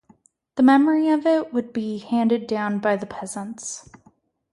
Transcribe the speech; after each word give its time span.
The 0.55 0.63
memory 0.63 1.09
of 1.09 1.27
it 1.27 1.53
would 1.53 1.73
be 1.73 1.99
handed 1.99 2.47
down 2.47 2.79
by 2.79 2.95
the 2.95 3.05
peasants. 3.05 3.87